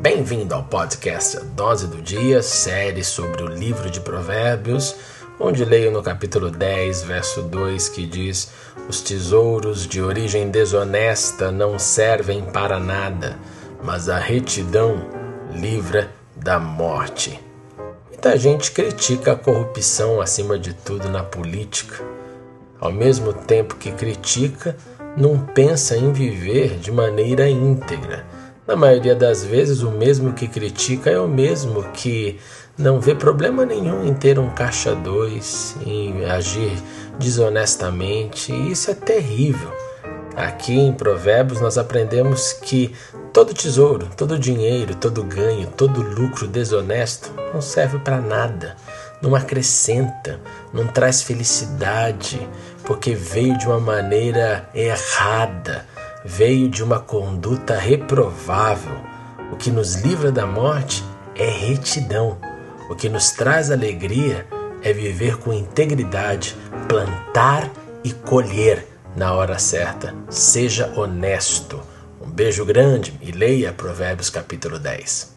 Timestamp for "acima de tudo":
20.20-21.08